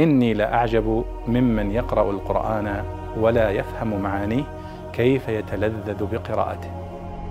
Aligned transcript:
إني 0.00 0.34
لأعجب 0.34 1.04
ممن 1.26 1.70
يقرأ 1.70 2.10
القرآن 2.10 2.84
ولا 3.16 3.50
يفهم 3.50 4.02
معانيه 4.02 4.44
كيف 4.92 5.28
يتلذذ 5.28 6.04
بقراءته. 6.04 6.70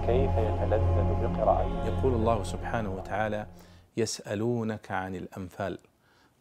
كيف 0.05 0.31
يتلذذ 0.31 1.21
بقراءته. 1.21 1.85
يقول 1.87 2.13
الله 2.13 2.43
سبحانه 2.43 2.95
وتعالى 2.95 3.47
يسألونك 3.97 4.91
عن 4.91 5.15
الأنفال 5.15 5.79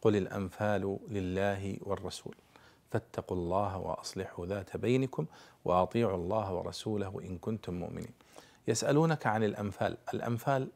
قل 0.03 0.17
الأنفال 0.17 0.99
لله 1.09 1.77
والرسول. 1.83 2.35
فاتقوا 2.91 3.37
الله 3.37 3.79
وأصلحوا 3.79 4.47
ذات 4.47 4.77
بينكم 4.77 5.27
وأطيعوا 5.65 6.17
الله 6.17 6.53
ورسوله 6.55 7.21
إن 7.25 7.39
كنتم 7.39 7.75
مؤمنين. 7.75 8.13
يسألونك 8.69 9.27
عن 9.27 9.45
الأنفال 9.45 9.97
الأنفال 10.15 10.69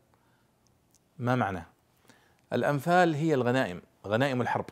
ما 1.19 1.37
معناه؟ 1.37 1.67
الأنفال 2.53 3.15
هي 3.15 3.35
الغنائم 3.35 3.83
غنائم 4.07 4.41
الحرب. 4.41 4.65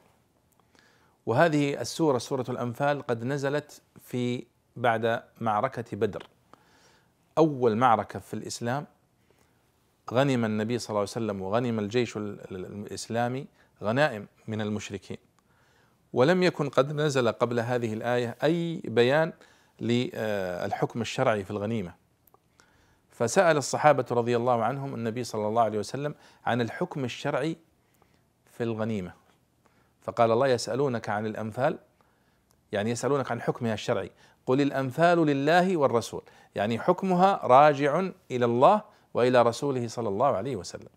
وهذه 1.27 1.81
السورة 1.81 2.19
سورة 2.19 2.45
الأنفال 2.49 3.03
قد 3.03 3.25
نزلت 3.25 3.83
في 4.03 4.47
بعد 4.77 5.23
معركة 5.41 5.97
بدر. 5.97 6.27
أول 7.39 7.77
معركة 7.77 8.19
في 8.19 8.35
الإسلام 8.35 8.87
غنم 10.11 10.45
النبي 10.45 10.79
صلى 10.79 10.89
الله 10.89 11.01
عليه 11.01 11.11
وسلم 11.11 11.43
وغنم 11.43 11.79
الجيش 11.79 12.17
الإسلامي 12.17 13.47
غنائم 13.83 14.27
من 14.49 14.61
المشركين. 14.61 15.19
ولم 16.13 16.43
يكن 16.43 16.69
قد 16.69 16.93
نزل 16.93 17.33
قبل 17.33 17.61
هذه 17.61 17.93
الآية 17.93 18.37
أي 18.43 18.83
بيان 18.85 19.33
للحكم 19.81 21.01
الشرعي 21.01 21.45
في 21.45 21.51
الغنيمة. 21.51 21.95
فسأل 23.11 23.57
الصحابة 23.57 24.07
رضي 24.11 24.37
الله 24.37 24.65
عنهم 24.65 24.95
النبي 24.95 25.25
صلى 25.25 25.47
الله 25.47 25.63
عليه 25.63 25.79
وسلم 25.79 26.15
عن 26.45 26.61
الحكم 26.61 27.05
الشرعي 27.05 27.57
في 28.47 28.63
الغنيمة. 28.63 29.13
فقال 30.03 30.33
الله 30.33 30.47
يسألونك 30.47 31.09
عن 31.09 31.27
الأنفال 31.27 31.79
يعني 32.73 32.91
يسألونك 32.91 33.31
عن 33.31 33.41
حكمها 33.41 33.75
الشرعي. 33.75 34.11
قل 34.47 34.61
الأنفال 34.61 35.19
لله 35.19 35.77
والرسول. 35.77 36.23
يعني 36.55 36.79
حكمها 36.79 37.41
راجع 37.43 38.11
إلى 38.31 38.45
الله 38.45 38.83
وإلى 39.15 39.43
رسوله 39.43 39.89
صلى 39.89 40.09
الله 40.09 40.27
عليه 40.27 40.57
وسلم. 40.57 40.89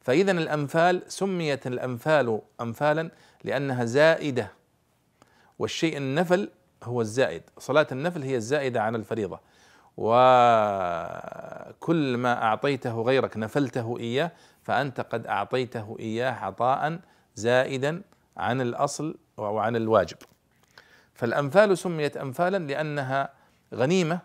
فإذا 0.00 0.32
الأنفال 0.32 1.02
سميت 1.08 1.66
الأنفال 1.66 2.40
أنفالا 2.60 3.10
لأنها 3.44 3.84
زائدة. 3.84 4.52
والشيء 5.58 5.96
النفل 5.96 6.50
هو 6.84 7.00
الزائد. 7.00 7.42
صلاة 7.58 7.86
النفل 7.92 8.22
هي 8.22 8.36
الزائدة 8.36 8.82
عن 8.82 8.94
الفريضة. 8.94 9.40
وكل 9.96 10.16
ما 12.16 12.42
أعطيته 12.42 13.02
غيرك 13.02 13.36
نفلته 13.36 13.96
إياه 14.00 14.32
فأنت 14.62 15.00
قد 15.00 15.26
أعطيته 15.26 15.96
إياه 16.00 16.32
عطاء 16.32 16.98
زائدا 17.34 18.02
عن 18.36 18.60
الأصل 18.60 19.16
وعن 19.36 19.76
الواجب. 19.76 20.16
فالأنفال 21.14 21.78
سميت 21.78 22.16
أنفالا 22.16 22.58
لأنها 22.58 23.28
غنيمة 23.74 24.20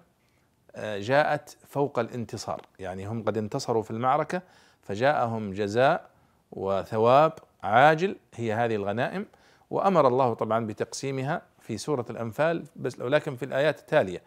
آه، 0.76 1.00
جاءت 1.00 1.58
فوق 1.68 2.00
الانتصار. 2.00 2.62
يعني 2.80 3.08
هم 3.08 3.24
قد 3.24 3.38
انتصروا 3.38 3.84
في 3.84 3.92
المعركة 3.92 4.42
فجاءهم 4.82 5.54
جزاء 5.54 6.10
وثواب 6.52 7.34
عاجل 7.64 8.16
هي 8.36 8.54
هذه 8.54 8.76
الغنائم. 8.76 9.26
وأمر 9.70 10.08
الله 10.08 10.34
طبعا 10.34 10.66
بتقسيمها 10.66 11.42
في 11.60 11.78
سورة 11.78 12.06
الأنفال 12.10 12.64
بس 12.76 13.00
ولكن 13.00 13.36
في 13.36 13.46
الآيات 13.46 13.80
التالية. 13.80 14.22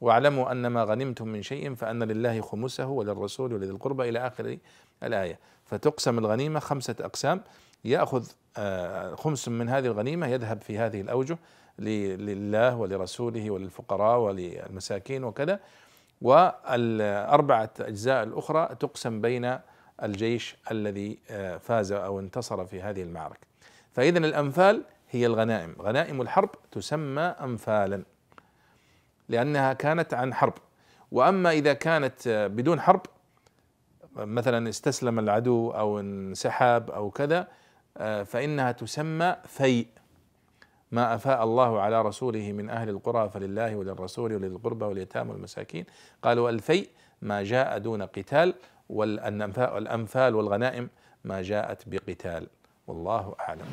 واعلموا 0.00 0.52
أن 0.52 0.66
ما 0.66 0.84
غنمتم 0.84 1.28
من 1.28 1.42
شيء 1.42 1.74
فأن 1.74 2.02
لله 2.02 2.40
خمسه 2.40 2.86
وللرسول 2.86 3.52
ولذي 3.52 3.70
القربى 3.70 4.08
إلى 4.08 4.26
آخر 4.26 4.58
الآية. 5.02 5.38
فتقسم 5.64 6.18
الغنيمة 6.18 6.60
خمسة 6.60 6.96
أقسام. 7.00 7.40
يأخذ 7.84 8.26
خمس 9.16 9.48
من 9.48 9.68
هذه 9.68 9.86
الغنيمة 9.86 10.26
يذهب 10.26 10.62
في 10.62 10.78
هذه 10.78 11.00
الأوجه 11.00 11.38
لله 11.78 12.76
ولرسوله 12.76 13.50
وللفقراء 13.50 14.18
وللمساكين 14.18 15.24
وكذا. 15.24 15.60
والأربعة 16.22 17.70
أجزاء 17.80 18.22
الأخرى 18.22 18.76
تقسم 18.80 19.20
بين 19.20 19.58
الجيش 20.02 20.56
الذي 20.70 21.18
آه، 21.30 21.56
فاز 21.56 21.92
أو 21.92 22.20
انتصر 22.20 22.66
في 22.66 22.82
هذه 22.82 23.02
المعركة. 23.02 23.46
فإذا 23.92 24.18
الأنفال 24.18 24.82
هي 25.10 25.26
الغنائم. 25.26 25.76
غنائم 25.82 26.20
الحرب 26.20 26.50
تسمى 26.72 27.22
أنفالا 27.22 28.02
لأنها 29.28 29.72
كانت 29.72 30.14
عن 30.14 30.34
حرب. 30.34 30.54
وأما 31.12 31.50
إذا 31.50 31.72
كانت 31.72 32.26
آه، 32.26 32.46
بدون 32.46 32.80
حرب 32.80 33.00
مثلا 34.16 34.68
استسلم 34.68 35.18
العدو 35.18 35.70
أو 35.70 36.00
انسحب 36.00 36.90
أو 36.90 37.10
كذا 37.10 37.38
آه، 37.38 37.46
فإنها 38.24 38.72
تسمى 38.72 39.36
فيء. 39.44 39.86
ما 40.92 41.14
أفاء 41.14 41.44
الله 41.44 41.80
على 41.80 42.02
رسوله 42.02 42.52
من 42.52 42.70
أهل 42.70 42.88
القرى 42.88 43.28
فلله 43.28 43.76
وللرسول 43.76 44.34
وللقربى 44.34 44.84
واليتامى 44.84 45.30
والمساكين. 45.30 45.84
قالوا 46.22 46.50
الفيء 46.50 46.88
ما 47.22 47.42
جاء 47.42 47.78
دون 47.78 48.02
قتال 48.02 48.54
والأنفال 48.88 50.34
والغنائم 50.34 50.88
ما 51.24 51.42
جاءت 51.42 51.82
بقتال. 51.88 52.46
والله 52.86 53.34
أعلم. 53.40 53.66